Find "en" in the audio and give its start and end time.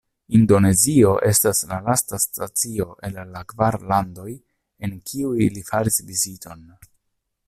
4.89-4.97